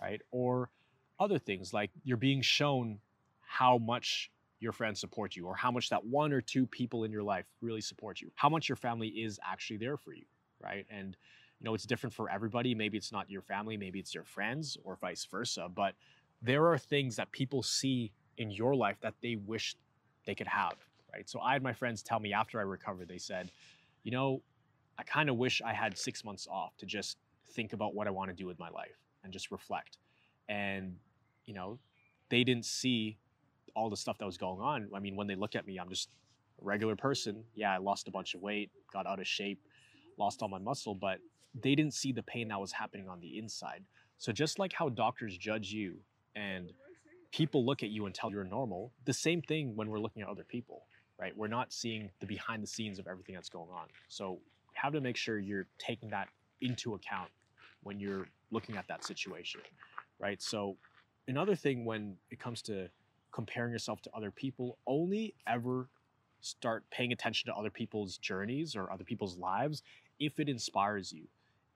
right? 0.00 0.22
Or 0.30 0.70
other 1.20 1.38
things 1.38 1.74
like 1.74 1.90
you're 2.04 2.16
being 2.16 2.40
shown 2.40 3.00
how 3.40 3.78
much 3.78 4.30
your 4.60 4.72
friends 4.72 5.00
support 5.00 5.36
you 5.36 5.46
or 5.46 5.54
how 5.54 5.70
much 5.70 5.90
that 5.90 6.04
one 6.04 6.32
or 6.32 6.40
two 6.40 6.66
people 6.66 7.04
in 7.04 7.12
your 7.12 7.22
life 7.22 7.44
really 7.60 7.80
support 7.80 8.20
you, 8.20 8.30
how 8.34 8.48
much 8.48 8.68
your 8.68 8.76
family 8.76 9.08
is 9.08 9.38
actually 9.44 9.76
there 9.76 9.96
for 9.96 10.12
you, 10.12 10.24
right? 10.62 10.86
And 10.90 11.16
you 11.60 11.64
know, 11.64 11.74
it's 11.74 11.84
different 11.84 12.14
for 12.14 12.30
everybody. 12.30 12.74
Maybe 12.74 12.96
it's 12.96 13.12
not 13.12 13.28
your 13.28 13.42
family, 13.42 13.76
maybe 13.76 13.98
it's 13.98 14.14
your 14.14 14.24
friends 14.24 14.76
or 14.84 14.96
vice 14.96 15.24
versa. 15.24 15.68
But 15.72 15.94
there 16.40 16.66
are 16.66 16.78
things 16.78 17.16
that 17.16 17.32
people 17.32 17.62
see 17.62 18.12
in 18.36 18.50
your 18.50 18.74
life 18.74 18.96
that 19.00 19.14
they 19.22 19.36
wish 19.36 19.76
they 20.24 20.34
could 20.34 20.46
have, 20.46 20.76
right? 21.12 21.28
So 21.28 21.40
I 21.40 21.54
had 21.54 21.62
my 21.62 21.72
friends 21.72 22.02
tell 22.02 22.20
me 22.20 22.32
after 22.32 22.60
I 22.60 22.62
recovered, 22.62 23.08
they 23.08 23.18
said, 23.18 23.50
you 24.04 24.12
know, 24.12 24.42
I 24.98 25.02
kind 25.04 25.28
of 25.28 25.36
wish 25.36 25.62
I 25.64 25.72
had 25.72 25.96
six 25.96 26.24
months 26.24 26.48
off 26.50 26.76
to 26.78 26.86
just 26.86 27.18
think 27.52 27.72
about 27.72 27.94
what 27.94 28.06
I 28.06 28.10
want 28.10 28.30
to 28.30 28.34
do 28.34 28.46
with 28.46 28.58
my 28.58 28.68
life 28.68 28.98
and 29.22 29.32
just 29.32 29.50
reflect. 29.50 29.98
And, 30.48 30.96
you 31.44 31.54
know, 31.54 31.78
they 32.30 32.44
didn't 32.44 32.64
see 32.64 33.18
all 33.74 33.88
the 33.88 33.96
stuff 33.96 34.18
that 34.18 34.26
was 34.26 34.36
going 34.36 34.60
on. 34.60 34.88
I 34.94 34.98
mean, 34.98 35.16
when 35.16 35.26
they 35.26 35.34
look 35.34 35.54
at 35.54 35.66
me, 35.66 35.78
I'm 35.78 35.88
just 35.88 36.08
a 36.60 36.64
regular 36.64 36.96
person. 36.96 37.44
Yeah, 37.54 37.72
I 37.72 37.78
lost 37.78 38.08
a 38.08 38.10
bunch 38.10 38.34
of 38.34 38.42
weight, 38.42 38.70
got 38.92 39.06
out 39.06 39.20
of 39.20 39.26
shape, 39.26 39.60
lost 40.18 40.42
all 40.42 40.48
my 40.48 40.58
muscle, 40.58 40.94
but 40.94 41.18
they 41.54 41.74
didn't 41.74 41.94
see 41.94 42.12
the 42.12 42.22
pain 42.22 42.48
that 42.48 42.60
was 42.60 42.72
happening 42.72 43.08
on 43.08 43.20
the 43.20 43.38
inside. 43.38 43.84
So 44.18 44.32
just 44.32 44.58
like 44.58 44.72
how 44.72 44.88
doctors 44.88 45.38
judge 45.38 45.70
you 45.70 45.96
and 46.34 46.72
people 47.30 47.64
look 47.64 47.82
at 47.82 47.90
you 47.90 48.06
and 48.06 48.14
tell 48.14 48.30
you're 48.30 48.44
normal, 48.44 48.92
the 49.04 49.12
same 49.12 49.42
thing 49.42 49.76
when 49.76 49.88
we're 49.88 50.00
looking 50.00 50.22
at 50.22 50.28
other 50.28 50.44
people, 50.44 50.86
right? 51.18 51.36
We're 51.36 51.46
not 51.48 51.72
seeing 51.72 52.10
the 52.20 52.26
behind 52.26 52.62
the 52.62 52.66
scenes 52.66 52.98
of 52.98 53.06
everything 53.06 53.34
that's 53.34 53.48
going 53.48 53.70
on. 53.70 53.86
So 54.08 54.40
have 54.78 54.92
to 54.92 55.00
make 55.00 55.16
sure 55.16 55.38
you're 55.38 55.66
taking 55.78 56.10
that 56.10 56.28
into 56.60 56.94
account 56.94 57.30
when 57.82 58.00
you're 58.00 58.28
looking 58.50 58.76
at 58.76 58.86
that 58.88 59.04
situation, 59.04 59.60
right? 60.18 60.40
So 60.42 60.76
another 61.26 61.54
thing 61.54 61.84
when 61.84 62.16
it 62.30 62.38
comes 62.38 62.62
to 62.62 62.88
comparing 63.32 63.72
yourself 63.72 64.00
to 64.02 64.10
other 64.14 64.30
people, 64.30 64.78
only 64.86 65.34
ever 65.46 65.88
start 66.40 66.84
paying 66.90 67.12
attention 67.12 67.50
to 67.52 67.54
other 67.56 67.70
people's 67.70 68.18
journeys 68.18 68.76
or 68.76 68.90
other 68.90 69.04
people's 69.04 69.36
lives 69.36 69.82
if 70.20 70.38
it 70.38 70.48
inspires 70.48 71.12
you 71.12 71.24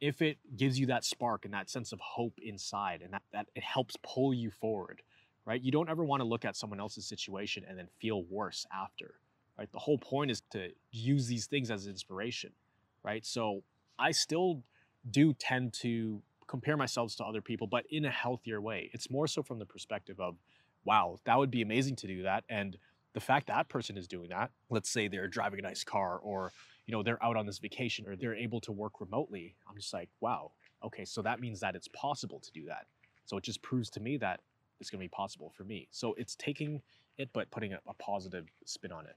if 0.01 0.21
it 0.21 0.39
gives 0.57 0.79
you 0.79 0.87
that 0.87 1.05
spark 1.05 1.45
and 1.45 1.55
that 1.55 1.71
sense 1.71 1.93
of 1.93 2.01
hope 2.01 2.35
inside 2.43 3.03
and 3.03 3.13
that, 3.13 3.23
that 3.33 3.47
it 3.55 3.63
helps 3.63 3.97
pull 4.03 4.33
you 4.35 4.51
forward 4.51 5.03
right? 5.45 5.61
You 5.61 5.73
don't 5.73 5.91
ever 5.91 6.05
want 6.05 6.21
to 6.21 6.25
look 6.25 6.45
at 6.45 6.55
someone 6.57 6.79
else's 6.79 7.05
situation 7.05 7.65
and 7.69 7.77
then 7.77 7.89
feel 8.01 8.23
worse 8.25 8.65
after 8.73 9.15
right? 9.59 9.71
The 9.73 9.79
whole 9.79 9.99
point 9.99 10.31
is 10.31 10.43
to 10.53 10.71
use 10.91 11.27
these 11.27 11.47
things 11.47 11.71
as 11.71 11.87
inspiration 11.87 12.53
right 13.05 13.25
so 13.25 13.63
i 13.99 14.11
still 14.11 14.63
do 15.11 15.33
tend 15.35 15.73
to 15.73 16.23
compare 16.47 16.77
myself 16.77 17.15
to 17.17 17.25
other 17.25 17.41
people 17.41 17.67
but 17.67 17.85
in 17.91 18.05
a 18.05 18.11
healthier 18.11 18.61
way 18.61 18.91
it's 18.93 19.11
more 19.11 19.27
so 19.27 19.43
from 19.43 19.59
the 19.59 19.67
perspective 19.67 20.21
of 20.21 20.37
wow 20.85 21.19
that 21.25 21.39
would 21.39 21.51
be 21.51 21.63
amazing 21.63 21.97
to 21.97 22.07
do 22.07 22.23
that 22.23 22.45
and 22.49 22.77
the 23.15 23.21
fact 23.21 23.47
that 23.47 23.69
person 23.69 23.97
is 23.97 24.07
doing 24.07 24.29
that 24.29 24.51
let's 24.71 24.91
say 24.91 25.09
they're 25.09 25.29
driving 25.29 25.59
a 25.59 25.63
nice 25.63 25.85
car 25.85 26.19
or 26.23 26.53
you 26.87 26.93
know, 26.93 27.03
they're 27.03 27.23
out 27.23 27.37
on 27.37 27.47
this 27.47 27.59
vacation 27.59 28.07
or 28.09 28.17
they're 28.17 28.35
able 28.35 28.61
to 28.61 28.73
work 28.73 29.01
remotely. 29.01 29.55
I'm 29.69 29.77
just 29.77 29.93
like, 29.93 30.09
wow, 30.21 30.53
okay, 30.85 31.05
so 31.05 31.23
that 31.23 31.41
means 31.41 31.61
that 31.61 31.75
it's 31.75 31.89
possible 31.89 32.41
to 32.41 32.51
do 32.53 32.65
that. 32.67 32.87
So 33.25 33.37
it 33.37 33.45
just 33.45 33.63
proves 33.63 33.89
to 33.91 34.01
me 34.01 34.17
that 34.19 34.41
it's 34.81 34.91
going 34.91 34.99
to 34.99 35.05
be 35.05 35.09
possible 35.09 35.53
for 35.57 35.65
me. 35.65 35.87
So 35.91 36.15
it's 36.15 36.35
taking 36.37 36.83
it, 37.19 37.31
but 37.33 37.51
putting 37.51 37.73
a, 37.73 37.79
a 37.87 37.95
positive 37.95 38.47
spin 38.65 38.91
on 38.91 39.07
it 39.07 39.17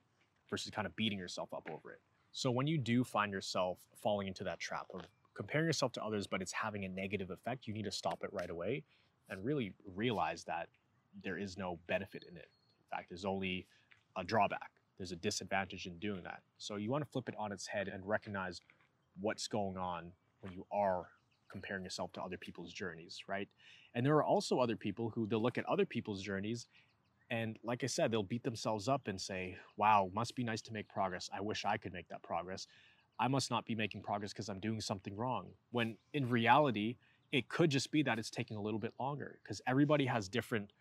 versus 0.50 0.72
kind 0.72 0.86
of 0.86 0.96
beating 0.96 1.18
yourself 1.18 1.54
up 1.54 1.68
over 1.72 1.92
it. 1.92 2.00
So 2.36 2.52
when 2.52 2.68
you 2.68 2.78
do 2.78 3.04
find 3.04 3.32
yourself 3.32 3.80
falling 4.04 4.28
into 4.28 4.44
that 4.44 4.60
trap 4.60 4.88
of 4.94 5.02
comparing 5.34 5.66
yourself 5.66 5.92
to 5.94 6.04
others, 6.04 6.28
but 6.28 6.42
it's 6.42 6.52
having 6.52 6.86
a 6.86 6.90
negative 6.90 7.32
effect, 7.32 7.66
you 7.66 7.74
need 7.74 7.86
to 7.86 7.92
stop 7.92 8.24
it 8.24 8.30
right 8.32 8.50
away 8.50 8.84
and 9.30 9.44
really 9.44 9.74
realize 9.96 10.44
that 10.44 10.68
there 11.24 11.38
is 11.38 11.58
no 11.58 11.80
benefit 11.88 12.24
in 12.30 12.36
it. 12.38 12.50
In 12.80 12.98
fact, 12.98 13.10
there's 13.10 13.26
only 13.26 13.66
a 14.16 14.24
drawback 14.24 14.70
there's 14.98 15.12
a 15.12 15.18
disadvantage 15.18 15.88
in 15.88 15.98
doing 15.98 16.24
that. 16.24 16.42
So 16.58 16.78
you 16.78 16.90
want 16.90 17.04
to 17.04 17.10
flip 17.10 17.28
it 17.28 17.36
on 17.38 17.52
its 17.52 17.68
head 17.68 17.88
and 17.88 18.06
recognize 18.08 18.62
what's 19.20 19.48
going 19.48 19.78
on 19.78 20.12
when 20.42 20.54
you 20.54 20.66
are 20.72 21.08
comparing 21.50 21.84
yourself 21.84 22.12
to 22.14 22.22
other 22.22 22.38
people's 22.38 22.72
journeys, 22.72 23.20
right? 23.28 23.48
And 23.94 24.06
there 24.06 24.16
are 24.16 24.24
also 24.24 24.60
other 24.60 24.76
people 24.76 25.10
who 25.10 25.26
they'll 25.26 25.42
look 25.42 25.58
at 25.58 25.66
other 25.66 25.86
people's 25.86 26.22
journeys 26.22 26.68
and 27.30 27.58
like 27.64 27.84
I 27.84 27.88
said, 27.88 28.12
they'll 28.12 28.24
beat 28.24 28.44
themselves 28.44 28.88
up 28.88 29.08
and 29.08 29.20
say, 29.20 29.58
wow, 29.78 30.10
must 30.14 30.36
be 30.36 30.44
nice 30.44 30.62
to 30.64 30.74
make 30.74 30.88
progress. 30.88 31.30
I 31.36 31.42
wish 31.42 31.66
I 31.66 31.78
could 31.78 31.94
make 31.94 32.08
that 32.10 32.22
progress. 32.22 32.68
I 33.20 33.28
must 33.28 33.50
not 33.50 33.66
be 33.66 33.76
making 33.76 34.02
progress 34.02 34.34
because 34.34 34.50
I'm 34.50 34.60
doing 34.60 34.82
something 34.82 35.16
wrong. 35.16 35.48
When 35.72 35.98
in 36.14 36.30
reality, 36.30 36.98
it 37.32 37.50
could 37.50 37.70
just 37.70 37.92
be 37.92 38.04
that 38.04 38.20
it's 38.20 38.30
taking 38.30 38.58
a 38.58 38.62
little 38.62 38.80
bit 38.80 38.94
longer 39.00 39.40
because 39.44 39.62
everybody 39.66 40.06
has 40.06 40.30
different 40.30 40.72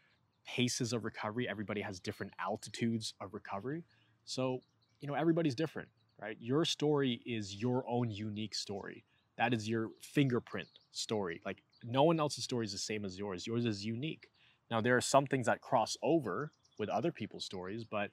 paces 0.46 0.92
of 0.92 1.04
recovery, 1.04 1.48
everybody 1.48 1.80
has 1.80 1.98
different 2.00 2.32
altitudes 2.38 3.14
of 3.20 3.32
recovery. 3.32 3.84
So, 4.24 4.60
you 5.00 5.08
know, 5.08 5.14
everybody's 5.14 5.54
different, 5.54 5.88
right? 6.20 6.36
Your 6.40 6.64
story 6.64 7.22
is 7.24 7.54
your 7.54 7.84
own 7.88 8.10
unique 8.10 8.54
story. 8.54 9.04
That 9.38 9.54
is 9.54 9.68
your 9.68 9.90
fingerprint 10.02 10.68
story. 10.92 11.40
Like 11.46 11.62
no 11.82 12.02
one 12.02 12.20
else's 12.20 12.44
story 12.44 12.66
is 12.66 12.72
the 12.72 12.78
same 12.78 13.04
as 13.04 13.18
yours. 13.18 13.46
Yours 13.46 13.64
is 13.64 13.84
unique. 13.84 14.28
Now, 14.70 14.80
there 14.80 14.96
are 14.96 15.02
some 15.02 15.26
things 15.26 15.46
that 15.46 15.60
cross 15.60 15.96
over 16.02 16.52
with 16.78 16.88
other 16.88 17.12
people's 17.12 17.44
stories, 17.44 17.84
but 17.84 18.10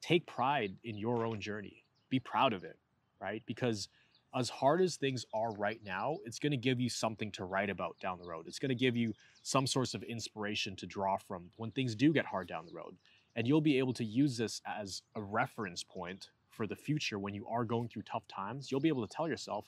take 0.00 0.26
pride 0.26 0.76
in 0.82 0.96
your 0.96 1.24
own 1.24 1.40
journey. 1.40 1.84
Be 2.08 2.18
proud 2.18 2.52
of 2.52 2.64
it, 2.64 2.78
right? 3.20 3.42
Because 3.46 3.88
as 4.34 4.48
hard 4.48 4.80
as 4.80 4.96
things 4.96 5.24
are 5.34 5.52
right 5.52 5.80
now, 5.84 6.18
it's 6.24 6.38
going 6.38 6.52
to 6.52 6.56
give 6.56 6.80
you 6.80 6.88
something 6.88 7.30
to 7.32 7.44
write 7.44 7.70
about 7.70 7.98
down 8.00 8.18
the 8.18 8.28
road. 8.28 8.46
It's 8.46 8.58
going 8.58 8.70
to 8.70 8.74
give 8.74 8.96
you 8.96 9.12
some 9.42 9.66
source 9.66 9.94
of 9.94 10.02
inspiration 10.02 10.76
to 10.76 10.86
draw 10.86 11.16
from 11.16 11.50
when 11.56 11.70
things 11.70 11.94
do 11.94 12.12
get 12.12 12.26
hard 12.26 12.48
down 12.48 12.66
the 12.66 12.72
road. 12.72 12.96
And 13.36 13.46
you'll 13.46 13.60
be 13.60 13.78
able 13.78 13.92
to 13.94 14.04
use 14.04 14.36
this 14.36 14.60
as 14.66 15.02
a 15.14 15.22
reference 15.22 15.82
point 15.82 16.30
for 16.48 16.66
the 16.66 16.76
future 16.76 17.18
when 17.18 17.34
you 17.34 17.46
are 17.48 17.64
going 17.64 17.88
through 17.88 18.02
tough 18.02 18.26
times. 18.28 18.70
You'll 18.70 18.80
be 18.80 18.88
able 18.88 19.06
to 19.06 19.14
tell 19.14 19.28
yourself, 19.28 19.66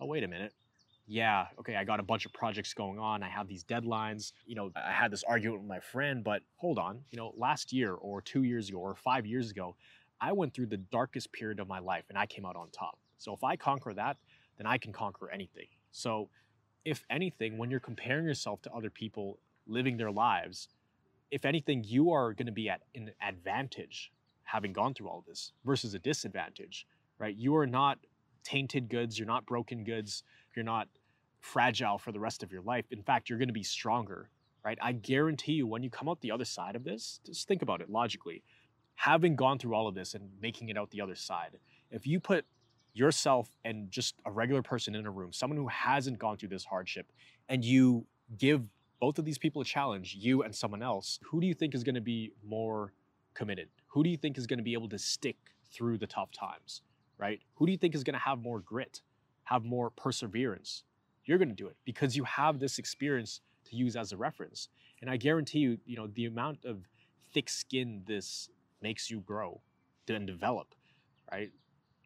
oh, 0.00 0.06
wait 0.06 0.24
a 0.24 0.28
minute. 0.28 0.52
Yeah, 1.06 1.46
okay, 1.58 1.76
I 1.76 1.84
got 1.84 2.00
a 2.00 2.02
bunch 2.02 2.24
of 2.24 2.32
projects 2.32 2.72
going 2.72 2.98
on. 2.98 3.22
I 3.22 3.28
have 3.28 3.46
these 3.46 3.62
deadlines. 3.62 4.32
You 4.46 4.54
know, 4.54 4.70
I 4.74 4.90
had 4.90 5.10
this 5.10 5.22
argument 5.22 5.60
with 5.60 5.68
my 5.68 5.80
friend, 5.80 6.24
but 6.24 6.42
hold 6.56 6.78
on. 6.78 7.00
You 7.10 7.18
know, 7.18 7.34
last 7.36 7.72
year 7.72 7.92
or 7.92 8.22
two 8.22 8.42
years 8.42 8.70
ago 8.70 8.78
or 8.78 8.94
five 8.94 9.26
years 9.26 9.50
ago, 9.50 9.76
I 10.20 10.32
went 10.32 10.54
through 10.54 10.66
the 10.66 10.78
darkest 10.78 11.32
period 11.32 11.60
of 11.60 11.68
my 11.68 11.78
life 11.78 12.04
and 12.08 12.16
I 12.16 12.24
came 12.24 12.46
out 12.46 12.56
on 12.56 12.70
top. 12.70 12.98
So 13.18 13.34
if 13.34 13.44
I 13.44 13.56
conquer 13.56 13.92
that, 13.94 14.16
then 14.56 14.66
I 14.66 14.78
can 14.78 14.92
conquer 14.92 15.30
anything. 15.30 15.66
So, 15.92 16.28
if 16.84 17.02
anything, 17.08 17.56
when 17.56 17.70
you're 17.70 17.80
comparing 17.80 18.26
yourself 18.26 18.60
to 18.62 18.72
other 18.72 18.90
people 18.90 19.38
living 19.66 19.96
their 19.96 20.10
lives, 20.10 20.68
if 21.30 21.44
anything, 21.46 21.82
you 21.82 22.12
are 22.12 22.34
going 22.34 22.46
to 22.46 22.52
be 22.52 22.68
at 22.68 22.82
an 22.94 23.10
advantage 23.26 24.12
having 24.42 24.72
gone 24.72 24.92
through 24.92 25.08
all 25.08 25.24
this 25.26 25.52
versus 25.64 25.94
a 25.94 25.98
disadvantage, 25.98 26.86
right? 27.18 27.34
You 27.34 27.56
are 27.56 27.66
not 27.66 27.98
tainted 28.44 28.90
goods, 28.90 29.18
you're 29.18 29.26
not 29.26 29.46
broken 29.46 29.82
goods, 29.82 30.22
you're 30.56 30.64
not 30.64 30.88
fragile 31.40 31.98
for 31.98 32.12
the 32.12 32.20
rest 32.20 32.42
of 32.42 32.50
your 32.50 32.62
life. 32.62 32.86
In 32.90 33.02
fact, 33.02 33.28
you're 33.28 33.38
going 33.38 33.48
to 33.48 33.54
be 33.54 33.62
stronger, 33.62 34.30
right? 34.64 34.78
I 34.80 34.92
guarantee 34.92 35.52
you, 35.52 35.66
when 35.66 35.82
you 35.82 35.90
come 35.90 36.08
out 36.08 36.20
the 36.20 36.30
other 36.30 36.44
side 36.44 36.76
of 36.76 36.84
this, 36.84 37.20
just 37.24 37.46
think 37.46 37.62
about 37.62 37.80
it 37.80 37.90
logically. 37.90 38.42
Having 38.96 39.36
gone 39.36 39.58
through 39.58 39.74
all 39.74 39.88
of 39.88 39.94
this 39.94 40.14
and 40.14 40.30
making 40.40 40.68
it 40.68 40.78
out 40.78 40.90
the 40.90 41.00
other 41.00 41.14
side, 41.14 41.58
if 41.90 42.06
you 42.06 42.20
put 42.20 42.44
yourself 42.94 43.48
and 43.64 43.90
just 43.90 44.14
a 44.24 44.30
regular 44.30 44.62
person 44.62 44.94
in 44.94 45.04
a 45.04 45.10
room, 45.10 45.32
someone 45.32 45.58
who 45.58 45.68
hasn't 45.68 46.18
gone 46.18 46.36
through 46.36 46.48
this 46.48 46.64
hardship, 46.64 47.10
and 47.48 47.64
you 47.64 48.06
give 48.38 48.62
both 49.00 49.18
of 49.18 49.24
these 49.24 49.36
people 49.36 49.60
a 49.60 49.64
challenge, 49.64 50.16
you 50.18 50.42
and 50.42 50.54
someone 50.54 50.82
else, 50.82 51.18
who 51.24 51.40
do 51.40 51.46
you 51.46 51.54
think 51.54 51.74
is 51.74 51.84
going 51.84 51.96
to 51.96 52.00
be 52.00 52.32
more 52.46 52.92
committed? 53.34 53.68
Who 53.88 54.02
do 54.02 54.08
you 54.08 54.16
think 54.16 54.38
is 54.38 54.46
going 54.46 54.58
to 54.58 54.64
be 54.64 54.72
able 54.72 54.88
to 54.88 54.98
stick 54.98 55.36
through 55.72 55.98
the 55.98 56.06
tough 56.06 56.30
times, 56.30 56.82
right? 57.18 57.40
Who 57.56 57.66
do 57.66 57.72
you 57.72 57.78
think 57.78 57.94
is 57.94 58.04
going 58.04 58.14
to 58.14 58.20
have 58.20 58.38
more 58.38 58.60
grit, 58.60 59.02
have 59.44 59.64
more 59.64 59.90
perseverance? 59.90 60.84
You're 61.24 61.38
going 61.38 61.48
to 61.48 61.54
do 61.54 61.68
it 61.68 61.76
because 61.84 62.16
you 62.16 62.24
have 62.24 62.58
this 62.58 62.78
experience 62.78 63.40
to 63.66 63.76
use 63.76 63.96
as 63.96 64.12
a 64.12 64.16
reference. 64.16 64.68
And 65.00 65.10
I 65.10 65.16
guarantee 65.16 65.60
you, 65.60 65.78
you 65.86 65.96
know, 65.96 66.06
the 66.06 66.26
amount 66.26 66.64
of 66.64 66.86
thick 67.32 67.48
skin 67.48 68.02
this 68.06 68.48
makes 68.82 69.10
you 69.10 69.20
grow 69.20 69.60
and 70.08 70.26
develop, 70.26 70.74
right? 71.32 71.50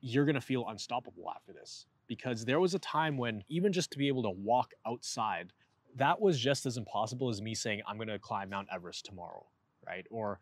You're 0.00 0.24
going 0.24 0.36
to 0.36 0.40
feel 0.40 0.66
unstoppable 0.68 1.30
after 1.34 1.52
this 1.52 1.86
because 2.06 2.44
there 2.44 2.60
was 2.60 2.74
a 2.74 2.78
time 2.78 3.16
when 3.16 3.42
even 3.48 3.72
just 3.72 3.90
to 3.92 3.98
be 3.98 4.08
able 4.08 4.22
to 4.22 4.30
walk 4.30 4.72
outside, 4.86 5.52
that 5.96 6.20
was 6.20 6.38
just 6.38 6.66
as 6.66 6.76
impossible 6.76 7.28
as 7.28 7.42
me 7.42 7.54
saying, 7.54 7.82
I'm 7.86 7.96
going 7.96 8.08
to 8.08 8.18
climb 8.18 8.50
Mount 8.50 8.68
Everest 8.72 9.04
tomorrow, 9.04 9.46
right? 9.86 10.06
Or 10.10 10.38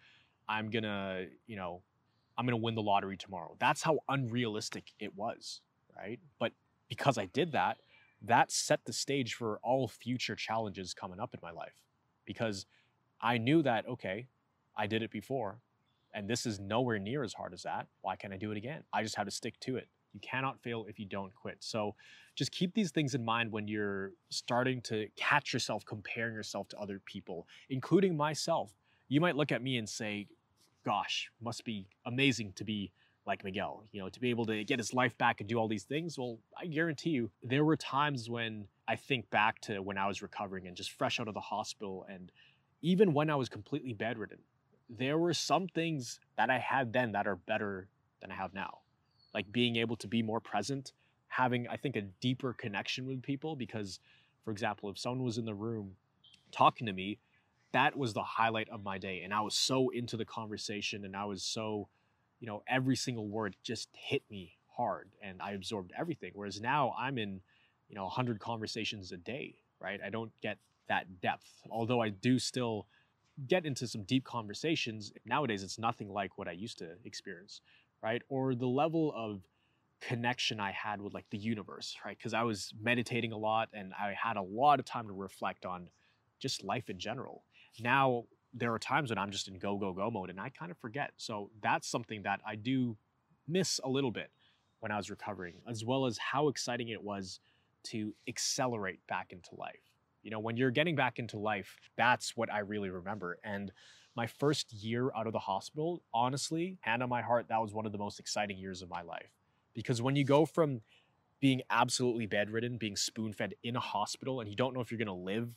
I'm 0.49 0.71
going 0.71 0.83
to, 0.83 1.26
you 1.47 1.57
know, 1.57 1.83
I'm 2.37 2.45
going 2.45 2.59
to 2.59 2.62
win 2.62 2.75
the 2.75 2.83
lottery 2.83 3.17
tomorrow. 3.17 3.57
That's 3.59 3.83
how 3.83 4.00
unrealistic 4.09 4.93
it 5.00 5.17
was, 5.17 5.62
right? 5.97 6.21
But 6.38 6.53
because 6.88 7.19
I 7.19 7.26
did 7.26 7.52
that, 7.52 7.78
that 8.23 8.50
set 8.50 8.85
the 8.85 8.93
stage 8.93 9.35
for 9.35 9.59
all 9.62 9.88
future 9.88 10.35
challenges 10.35 10.95
coming 10.95 11.21
up 11.21 11.35
in 11.35 11.40
my 11.43 11.50
life 11.50 11.83
because 12.25 12.66
I 13.21 13.38
knew 13.38 13.62
that, 13.62 13.87
okay, 13.88 14.28
I 14.76 14.87
did 14.87 15.02
it 15.02 15.11
before 15.11 15.59
and 16.16 16.28
this 16.28 16.47
is 16.47 16.59
nowhere 16.59 16.99
near 16.99 17.23
as 17.23 17.35
hard 17.35 17.52
as 17.52 17.62
that. 17.64 17.87
Why 18.00 18.16
can't 18.16 18.33
I 18.33 18.38
do 18.38 18.50
it 18.50 18.57
again? 18.57 18.83
I 18.90 19.02
just 19.02 19.16
have 19.16 19.26
to 19.26 19.31
stick 19.31 19.61
to 19.61 19.76
it. 19.76 19.87
You 20.14 20.21
cannot 20.21 20.59
fail 20.62 20.87
if 20.88 20.99
you 20.99 21.05
don't 21.05 21.35
quit. 21.35 21.59
So 21.61 21.95
just 22.35 22.52
keep 22.52 22.73
these 22.73 22.90
things 22.90 23.14
in 23.14 23.23
mind 23.23 23.52
when 23.52 23.69
you're 23.69 24.12
starting 24.31 24.81
to 24.83 25.09
catch 25.16 25.52
yourself 25.52 25.85
comparing 25.85 26.33
yourself 26.33 26.69
to 26.69 26.78
other 26.78 27.02
people, 27.05 27.47
including 27.69 28.16
myself. 28.16 28.73
You 29.09 29.21
might 29.21 29.37
look 29.37 29.52
at 29.52 29.62
me 29.62 29.76
and 29.76 29.87
say, 29.87 30.26
gosh, 30.87 31.31
must 31.38 31.66
be 31.66 31.87
amazing 32.07 32.55
to 32.57 32.64
be 32.64 32.93
like 33.26 33.42
Miguel, 33.42 33.85
you 33.92 34.00
know, 34.00 34.09
to 34.09 34.21
be 34.21 34.30
able 34.30 34.47
to 34.47 34.62
get 34.64 34.78
his 34.78 34.95
life 34.95 35.16
back 35.18 35.40
and 35.40 35.49
do 35.49 35.59
all 35.59 35.66
these 35.66 35.83
things. 35.83 36.16
Well, 36.16 36.38
I 36.56 36.66
guarantee 36.66 37.11
you, 37.11 37.30
there 37.42 37.64
were 37.64 37.76
times 37.76 38.30
when 38.30 38.68
I 38.87 38.97
think 38.97 39.28
back 39.30 39.61
to 39.62 39.83
when 39.83 39.99
I 39.99 40.06
was 40.06 40.23
recovering 40.23 40.66
and 40.66 40.76
just 40.76 40.92
fresh 40.92 41.18
out 41.18 41.26
of 41.26 41.35
the 41.35 41.40
hospital. 41.40 42.06
And 42.09 42.30
even 42.83 43.12
when 43.12 43.28
I 43.28 43.35
was 43.35 43.49
completely 43.49 43.92
bedridden, 43.92 44.38
there 44.88 45.18
were 45.18 45.35
some 45.35 45.66
things 45.66 46.21
that 46.37 46.50
I 46.50 46.59
had 46.59 46.92
then 46.92 47.12
that 47.12 47.26
are 47.26 47.35
better 47.37 47.88
than 48.21 48.30
I 48.30 48.37
have 48.37 48.54
now. 48.54 48.78
Like 49.35 49.50
being 49.50 49.76
able 49.76 49.97
to 49.97 50.06
be 50.06 50.23
more 50.23 50.40
present, 50.40 50.92
having, 51.26 51.66
I 51.68 51.76
think, 51.76 51.97
a 51.97 52.02
deeper 52.02 52.52
connection 52.52 53.06
with 53.06 53.23
people. 53.23 53.56
Because, 53.56 53.99
for 54.45 54.52
example, 54.52 54.88
if 54.88 54.99
someone 54.99 55.25
was 55.25 55.37
in 55.37 55.45
the 55.45 55.54
room 55.54 55.97
talking 56.52 56.87
to 56.87 56.92
me, 56.92 57.18
that 57.73 57.99
was 57.99 58.14
the 58.14 58.23
highlight 58.23 58.68
of 58.68 58.85
my 58.85 58.99
day. 58.99 59.23
And 59.25 59.35
I 59.35 59.40
was 59.40 59.56
so 59.56 59.90
into 59.90 60.16
the 60.16 60.25
conversation 60.25 61.04
and 61.04 61.16
I 61.16 61.25
was 61.25 61.42
so, 61.42 61.88
you 62.40 62.47
know, 62.47 62.62
every 62.69 62.97
single 62.97 63.26
word 63.28 63.57
just 63.62 63.88
hit 63.93 64.23
me 64.31 64.57
hard 64.76 65.11
and 65.23 65.40
I 65.40 65.52
absorbed 65.52 65.93
everything. 65.99 66.33
Whereas 66.35 66.61
now 66.61 66.95
I'm 66.99 67.19
in, 67.19 67.40
you 67.88 67.95
know, 67.95 68.05
100 68.05 68.40
conversations 68.40 69.12
a 69.12 69.16
day, 69.16 69.57
right? 69.81 70.00
I 70.05 70.11
don't 70.11 70.33
get 70.43 70.59
that 70.88 71.21
depth. 71.21 71.49
Although 71.71 72.00
I 72.00 72.11
do 72.11 72.38
still 72.38 72.87
get 73.47 73.66
into 73.66 73.87
some 73.87 74.02
deep 74.02 74.25
conversations, 74.25 75.12
nowadays 75.25 75.62
it's 75.62 75.78
nothing 75.78 76.09
like 76.09 76.38
what 76.38 76.49
I 76.49 76.52
used 76.52 76.78
to 76.78 76.90
experience, 77.05 77.61
right? 78.02 78.23
Or 78.28 78.55
the 78.55 78.66
level 78.66 79.12
of 79.14 79.40
connection 80.00 80.61
I 80.61 80.73
had 80.73 81.00
with 81.00 81.14
like 81.14 81.28
the 81.31 81.38
universe, 81.38 81.97
right? 82.05 82.16
Because 82.16 82.35
I 82.35 82.43
was 82.43 82.73
meditating 82.81 83.33
a 83.33 83.37
lot 83.37 83.69
and 83.73 83.93
I 83.95 84.14
had 84.21 84.37
a 84.37 84.43
lot 84.43 84.78
of 84.78 84.85
time 84.85 85.07
to 85.09 85.12
reflect 85.12 85.64
on 85.64 85.88
just 86.38 86.62
life 86.62 86.90
in 86.90 86.99
general. 86.99 87.43
Now, 87.81 88.25
there 88.57 88.73
are 88.73 88.79
times 88.79 89.11
when 89.11 89.19
I'm 89.19 89.31
just 89.31 89.49
in 89.49 89.59
go, 89.59 89.77
go, 89.77 89.93
go 89.93 90.11
mode 90.11 90.31
and 90.31 90.41
I 90.41 90.49
kind 90.49 90.71
of 90.71 90.79
forget. 90.79 91.13
So 91.17 91.51
that's 91.63 91.89
something 91.89 92.23
that 92.23 92.41
I 92.47 92.57
do 92.57 92.97
miss 93.47 93.79
a 93.85 93.89
little 93.89 94.11
bit 94.11 94.31
when 94.81 94.91
I 94.91 94.97
was 94.97 95.11
recovering, 95.11 95.55
as 95.69 95.85
well 95.85 96.07
as 96.07 96.19
how 96.19 96.49
exciting 96.49 96.89
it 96.89 97.03
was 97.03 97.41
to 97.85 98.15
accelerate 98.29 99.01
back 99.07 99.33
into 99.33 99.55
life. 99.57 99.93
You 100.23 100.31
know, 100.31 100.41
when 100.41 100.57
you're 100.57 100.71
getting 100.71 100.97
back 100.97 101.19
into 101.19 101.39
life, 101.39 101.77
that's 101.97 102.37
what 102.37 102.53
I 102.53 102.61
really 102.61 102.91
remember. 102.91 103.39
And 103.45 103.71
my 104.17 104.27
first 104.27 104.73
year 104.73 105.11
out 105.15 105.27
of 105.27 105.33
the 105.33 105.39
hospital, 105.39 106.03
honestly, 106.13 106.79
hand 106.81 107.03
on 107.03 107.09
my 107.09 107.23
heart, 107.23 107.47
that 107.49 107.61
was 107.61 107.75
one 107.75 107.87
of 107.87 107.93
the 107.93 107.99
most 107.99 108.19
exciting 108.19 108.59
years 108.59 108.83
of 108.83 108.89
my 108.89 109.03
life. 109.03 109.31
Because 109.75 110.01
when 110.01 110.17
you 110.17 110.25
go 110.25 110.47
from 110.47 110.81
being 111.39 111.61
absolutely 111.71 112.27
bedridden, 112.27 112.79
being 112.79 112.97
spoon 112.97 113.33
fed 113.33 113.55
in 113.63 113.77
a 113.77 113.81
hospital, 113.81 114.41
and 114.41 114.49
you 114.49 114.57
don't 114.57 114.75
know 114.75 114.81
if 114.81 114.91
you're 114.91 114.99
to 114.99 115.13
live 115.13 115.55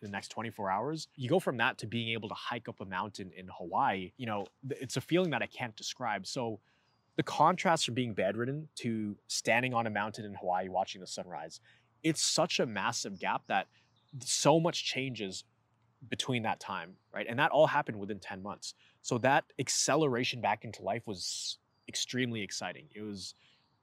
the 0.00 0.08
next 0.08 0.28
24 0.28 0.70
hours. 0.70 1.08
You 1.16 1.28
go 1.28 1.40
from 1.40 1.56
that 1.58 1.78
to 1.78 1.86
being 1.86 2.10
able 2.10 2.28
to 2.28 2.34
hike 2.34 2.68
up 2.68 2.80
a 2.80 2.84
mountain 2.84 3.30
in 3.36 3.48
Hawaii. 3.58 4.12
You 4.16 4.26
know, 4.26 4.46
it's 4.70 4.96
a 4.96 5.00
feeling 5.00 5.30
that 5.30 5.42
I 5.42 5.46
can't 5.46 5.74
describe. 5.76 6.26
So 6.26 6.60
the 7.16 7.22
contrast 7.22 7.86
from 7.86 7.94
being 7.94 8.12
bedridden 8.12 8.68
to 8.76 9.16
standing 9.26 9.74
on 9.74 9.86
a 9.86 9.90
mountain 9.90 10.24
in 10.24 10.34
Hawaii 10.34 10.68
watching 10.68 11.00
the 11.00 11.06
sunrise, 11.06 11.60
it's 12.02 12.22
such 12.22 12.60
a 12.60 12.66
massive 12.66 13.18
gap 13.18 13.42
that 13.48 13.66
so 14.20 14.60
much 14.60 14.84
changes 14.84 15.44
between 16.08 16.42
that 16.42 16.60
time, 16.60 16.94
right? 17.12 17.26
And 17.28 17.38
that 17.38 17.50
all 17.50 17.66
happened 17.66 17.98
within 17.98 18.18
10 18.18 18.42
months. 18.42 18.74
So 19.02 19.18
that 19.18 19.44
acceleration 19.58 20.40
back 20.40 20.64
into 20.64 20.82
life 20.82 21.02
was 21.06 21.58
extremely 21.88 22.42
exciting. 22.42 22.86
It 22.94 23.02
was 23.02 23.34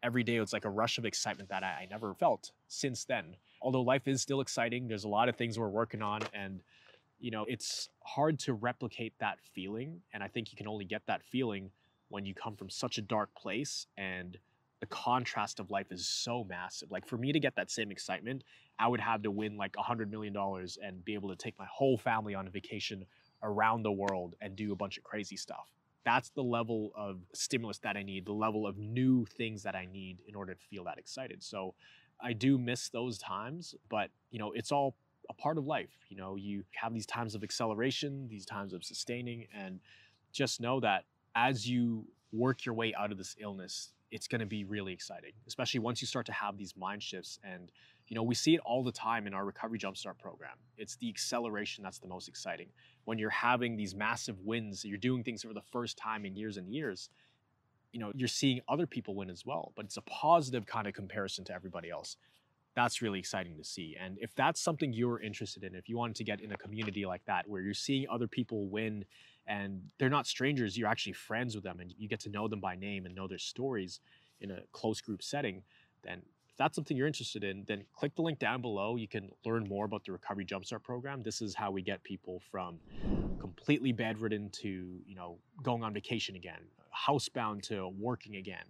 every 0.03 0.23
day, 0.23 0.35
it 0.35 0.41
was 0.41 0.53
like 0.53 0.65
a 0.65 0.69
rush 0.69 0.97
of 0.97 1.05
excitement 1.05 1.49
that 1.49 1.63
I, 1.63 1.83
I 1.83 1.87
never 1.89 2.13
felt 2.13 2.51
since 2.67 3.05
then 3.05 3.35
although 3.63 3.81
life 3.81 4.07
is 4.07 4.21
still 4.21 4.41
exciting, 4.41 4.87
there's 4.87 5.05
a 5.05 5.09
lot 5.09 5.29
of 5.29 5.35
things 5.35 5.57
we're 5.57 5.69
working 5.69 6.01
on 6.01 6.21
and 6.33 6.61
you 7.19 7.31
know, 7.31 7.45
it's 7.47 7.87
hard 8.03 8.37
to 8.37 8.53
replicate 8.53 9.13
that 9.19 9.39
feeling 9.53 10.01
and 10.13 10.21
I 10.21 10.27
think 10.27 10.51
you 10.51 10.57
can 10.57 10.67
only 10.67 10.85
get 10.85 11.03
that 11.07 11.23
feeling 11.23 11.71
when 12.09 12.25
you 12.25 12.35
come 12.35 12.55
from 12.55 12.69
such 12.69 12.97
a 12.97 13.01
dark 13.01 13.33
place 13.33 13.87
and 13.97 14.37
the 14.81 14.87
contrast 14.87 15.61
of 15.61 15.71
life 15.71 15.93
is 15.93 16.05
so 16.05 16.43
massive. 16.43 16.91
Like 16.91 17.07
for 17.07 17.15
me 17.15 17.31
to 17.31 17.39
get 17.39 17.55
that 17.55 17.71
same 17.71 17.89
excitement, 17.89 18.43
I 18.77 18.89
would 18.89 18.99
have 18.99 19.23
to 19.23 19.31
win 19.31 19.55
like 19.55 19.75
a 19.77 19.81
hundred 19.81 20.11
million 20.11 20.33
dollars 20.33 20.77
and 20.83 21.05
be 21.05 21.13
able 21.13 21.29
to 21.29 21.37
take 21.37 21.57
my 21.57 21.67
whole 21.71 21.97
family 21.97 22.35
on 22.35 22.47
a 22.47 22.49
vacation 22.49 23.05
around 23.41 23.83
the 23.83 23.91
world 23.93 24.35
and 24.41 24.57
do 24.57 24.73
a 24.73 24.75
bunch 24.75 24.97
of 24.97 25.03
crazy 25.05 25.37
stuff. 25.37 25.69
That's 26.03 26.31
the 26.31 26.43
level 26.43 26.91
of 26.97 27.21
stimulus 27.33 27.77
that 27.79 27.95
I 27.95 28.03
need, 28.03 28.25
the 28.25 28.33
level 28.33 28.67
of 28.67 28.77
new 28.77 29.25
things 29.25 29.63
that 29.63 29.73
I 29.73 29.85
need 29.85 30.17
in 30.27 30.35
order 30.35 30.53
to 30.53 30.59
feel 30.59 30.83
that 30.83 30.97
excited. 30.97 31.41
So 31.41 31.75
I 32.23 32.33
do 32.33 32.57
miss 32.57 32.89
those 32.89 33.17
times, 33.17 33.75
but 33.89 34.09
you 34.31 34.39
know, 34.39 34.51
it's 34.53 34.71
all 34.71 34.95
a 35.29 35.33
part 35.33 35.57
of 35.57 35.65
life. 35.65 35.93
You 36.09 36.17
know, 36.17 36.35
you 36.35 36.63
have 36.71 36.93
these 36.93 37.05
times 37.05 37.35
of 37.35 37.43
acceleration, 37.43 38.27
these 38.29 38.45
times 38.45 38.73
of 38.73 38.83
sustaining, 38.83 39.47
and 39.53 39.79
just 40.31 40.61
know 40.61 40.79
that 40.79 41.03
as 41.35 41.67
you 41.67 42.05
work 42.31 42.65
your 42.65 42.75
way 42.75 42.93
out 42.97 43.11
of 43.11 43.17
this 43.17 43.35
illness, 43.39 43.91
it's 44.11 44.27
going 44.27 44.41
to 44.41 44.47
be 44.47 44.63
really 44.63 44.93
exciting, 44.93 45.31
especially 45.47 45.79
once 45.79 46.01
you 46.01 46.07
start 46.07 46.25
to 46.27 46.31
have 46.31 46.57
these 46.57 46.75
mind 46.77 47.01
shifts. 47.01 47.39
And, 47.43 47.71
you 48.07 48.15
know, 48.15 48.23
we 48.23 48.35
see 48.35 48.53
it 48.53 48.61
all 48.63 48.83
the 48.83 48.91
time 48.91 49.25
in 49.25 49.33
our 49.33 49.43
Recovery 49.43 49.79
Jumpstart 49.79 50.19
program. 50.19 50.55
It's 50.77 50.95
the 50.97 51.09
acceleration 51.09 51.83
that's 51.83 51.97
the 51.99 52.07
most 52.07 52.27
exciting. 52.27 52.67
When 53.05 53.17
you're 53.17 53.31
having 53.31 53.75
these 53.75 53.95
massive 53.95 54.39
wins, 54.41 54.85
you're 54.85 54.99
doing 54.99 55.23
things 55.23 55.41
for 55.41 55.53
the 55.53 55.63
first 55.71 55.97
time 55.97 56.25
in 56.25 56.35
years 56.35 56.57
and 56.57 56.71
years, 56.71 57.09
you 57.93 57.99
know, 57.99 58.11
you're 58.15 58.27
seeing 58.27 58.59
other 58.67 58.85
people 58.87 59.15
win 59.15 59.29
as 59.29 59.45
well, 59.45 59.71
but 59.75 59.85
it's 59.85 59.97
a 59.97 60.01
positive 60.01 60.65
kind 60.65 60.87
of 60.87 60.93
comparison 60.93 61.45
to 61.45 61.53
everybody 61.53 61.89
else. 61.89 62.17
That's 62.75 63.03
really 63.03 63.19
exciting 63.19 63.55
to 63.57 63.63
see. 63.63 63.95
And 63.99 64.17
if 64.19 64.33
that's 64.35 64.59
something 64.59 64.91
you're 64.91 65.21
interested 65.21 65.63
in, 65.63 65.75
if 65.75 65.87
you 65.87 65.95
wanted 65.95 66.15
to 66.17 66.23
get 66.23 66.41
in 66.41 66.51
a 66.51 66.57
community 66.57 67.05
like 67.05 67.23
that 67.25 67.47
where 67.47 67.61
you're 67.61 67.75
seeing 67.75 68.07
other 68.09 68.27
people 68.27 68.67
win 68.67 69.05
and 69.45 69.79
they're 69.99 70.09
not 70.09 70.25
strangers, 70.25 70.75
you're 70.75 70.87
actually 70.89 71.13
friends 71.13 71.53
with 71.53 71.63
them 71.63 71.79
and 71.79 71.93
you 71.97 72.09
get 72.09 72.19
to 72.21 72.29
know 72.29 72.47
them 72.47 72.59
by 72.59 72.75
name 72.75 73.05
and 73.05 73.13
know 73.13 73.27
their 73.27 73.37
stories 73.37 73.99
in 74.41 74.49
a 74.49 74.61
close 74.71 74.99
group 74.99 75.21
setting, 75.21 75.61
then 76.03 76.23
if 76.49 76.57
that's 76.57 76.75
something 76.75 76.97
you're 76.97 77.07
interested 77.07 77.43
in, 77.43 77.63
then 77.67 77.83
click 77.95 78.15
the 78.15 78.21
link 78.21 78.39
down 78.39 78.61
below. 78.61 78.95
You 78.95 79.07
can 79.07 79.29
learn 79.45 79.67
more 79.67 79.85
about 79.85 80.03
the 80.05 80.11
Recovery 80.11 80.45
Jumpstart 80.45 80.83
program. 80.83 81.21
This 81.21 81.41
is 81.41 81.55
how 81.55 81.71
we 81.71 81.81
get 81.81 82.03
people 82.03 82.41
from 82.51 82.79
completely 83.39 83.91
bedridden 83.91 84.49
to, 84.61 85.01
you 85.05 85.15
know, 85.15 85.37
going 85.61 85.83
on 85.83 85.93
vacation 85.93 86.35
again, 86.35 86.61
housebound 87.07 87.63
to 87.63 87.89
working 87.97 88.35
again, 88.35 88.65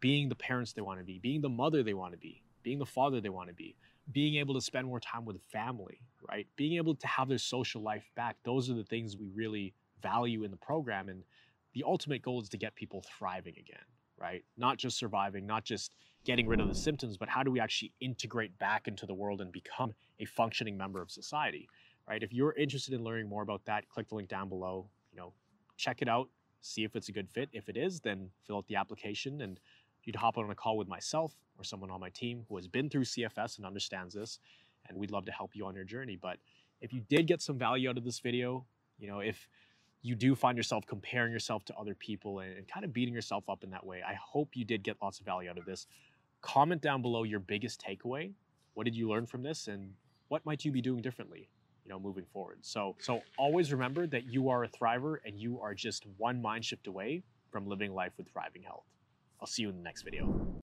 being 0.00 0.28
the 0.28 0.34
parents 0.34 0.72
they 0.72 0.82
want 0.82 0.98
to 0.98 1.04
be, 1.04 1.18
being 1.18 1.40
the 1.40 1.48
mother 1.48 1.82
they 1.82 1.94
want 1.94 2.12
to 2.12 2.18
be, 2.18 2.42
being 2.62 2.78
the 2.78 2.86
father 2.86 3.20
they 3.20 3.28
want 3.28 3.48
to 3.48 3.54
be, 3.54 3.76
being 4.12 4.36
able 4.36 4.54
to 4.54 4.60
spend 4.60 4.86
more 4.86 5.00
time 5.00 5.24
with 5.24 5.40
family, 5.42 6.00
right? 6.28 6.46
Being 6.56 6.76
able 6.76 6.94
to 6.94 7.06
have 7.06 7.28
their 7.28 7.38
social 7.38 7.82
life 7.82 8.10
back. 8.14 8.36
Those 8.44 8.70
are 8.70 8.74
the 8.74 8.84
things 8.84 9.16
we 9.16 9.28
really 9.34 9.74
value 10.02 10.44
in 10.44 10.50
the 10.50 10.56
program. 10.56 11.08
And 11.08 11.22
the 11.72 11.84
ultimate 11.86 12.22
goal 12.22 12.42
is 12.42 12.48
to 12.50 12.58
get 12.58 12.74
people 12.74 13.02
thriving 13.18 13.54
again, 13.58 13.84
right? 14.18 14.44
Not 14.56 14.76
just 14.76 14.98
surviving, 14.98 15.46
not 15.46 15.64
just 15.64 15.94
getting 16.24 16.46
rid 16.46 16.60
of 16.60 16.68
the 16.68 16.74
symptoms, 16.74 17.16
but 17.16 17.28
how 17.28 17.42
do 17.42 17.50
we 17.50 17.60
actually 17.60 17.92
integrate 18.00 18.56
back 18.58 18.88
into 18.88 19.06
the 19.06 19.14
world 19.14 19.40
and 19.40 19.52
become 19.52 19.92
a 20.20 20.24
functioning 20.24 20.76
member 20.76 21.02
of 21.02 21.10
society, 21.10 21.68
right? 22.08 22.22
If 22.22 22.32
you're 22.32 22.54
interested 22.54 22.94
in 22.94 23.02
learning 23.02 23.28
more 23.28 23.42
about 23.42 23.64
that, 23.66 23.88
click 23.88 24.08
the 24.08 24.14
link 24.14 24.28
down 24.28 24.48
below. 24.48 24.88
You 25.12 25.18
know, 25.18 25.32
check 25.76 26.02
it 26.02 26.08
out, 26.08 26.28
see 26.64 26.84
if 26.84 26.96
it's 26.96 27.08
a 27.08 27.12
good 27.12 27.28
fit. 27.28 27.48
If 27.52 27.68
it 27.68 27.76
is, 27.76 28.00
then 28.00 28.30
fill 28.46 28.56
out 28.56 28.66
the 28.66 28.76
application 28.76 29.42
and 29.42 29.60
you'd 30.04 30.16
hop 30.16 30.38
on 30.38 30.50
a 30.50 30.54
call 30.54 30.76
with 30.76 30.88
myself 30.88 31.34
or 31.58 31.64
someone 31.64 31.90
on 31.90 32.00
my 32.00 32.10
team 32.10 32.44
who 32.48 32.56
has 32.56 32.66
been 32.66 32.88
through 32.88 33.04
CFS 33.04 33.58
and 33.58 33.66
understands 33.66 34.14
this, 34.14 34.38
and 34.88 34.98
we'd 34.98 35.10
love 35.10 35.24
to 35.26 35.32
help 35.32 35.54
you 35.54 35.66
on 35.66 35.74
your 35.74 35.84
journey. 35.84 36.16
But 36.20 36.38
if 36.80 36.92
you 36.92 37.00
did 37.08 37.26
get 37.26 37.40
some 37.40 37.58
value 37.58 37.88
out 37.88 37.96
of 37.96 38.04
this 38.04 38.18
video, 38.18 38.66
you 38.98 39.06
know, 39.06 39.20
if 39.20 39.48
you 40.02 40.14
do 40.14 40.34
find 40.34 40.56
yourself 40.56 40.86
comparing 40.86 41.32
yourself 41.32 41.64
to 41.66 41.74
other 41.76 41.94
people 41.94 42.40
and, 42.40 42.56
and 42.56 42.68
kind 42.68 42.84
of 42.84 42.92
beating 42.92 43.14
yourself 43.14 43.48
up 43.48 43.64
in 43.64 43.70
that 43.70 43.84
way, 43.84 44.02
I 44.06 44.14
hope 44.14 44.50
you 44.54 44.64
did 44.64 44.82
get 44.82 44.96
lots 45.02 45.20
of 45.20 45.26
value 45.26 45.48
out 45.48 45.58
of 45.58 45.64
this. 45.64 45.86
Comment 46.42 46.80
down 46.80 47.00
below 47.00 47.22
your 47.22 47.40
biggest 47.40 47.82
takeaway. 47.82 48.32
What 48.74 48.84
did 48.84 48.94
you 48.94 49.08
learn 49.08 49.26
from 49.26 49.42
this 49.42 49.68
and 49.68 49.94
what 50.28 50.44
might 50.44 50.64
you 50.64 50.72
be 50.72 50.82
doing 50.82 51.00
differently? 51.00 51.48
You 51.84 51.90
know 51.90 51.98
moving 51.98 52.24
forward. 52.32 52.58
So 52.62 52.96
so 52.98 53.22
always 53.38 53.72
remember 53.72 54.06
that 54.06 54.24
you 54.24 54.48
are 54.48 54.64
a 54.64 54.68
thriver 54.68 55.16
and 55.24 55.38
you 55.38 55.60
are 55.60 55.74
just 55.74 56.04
one 56.16 56.40
mind 56.40 56.64
shift 56.64 56.86
away 56.86 57.22
from 57.50 57.66
living 57.66 57.94
life 57.94 58.12
with 58.16 58.28
thriving 58.32 58.62
health. 58.62 58.84
I'll 59.40 59.46
see 59.46 59.62
you 59.62 59.68
in 59.70 59.76
the 59.76 59.82
next 59.82 60.02
video 60.02 60.46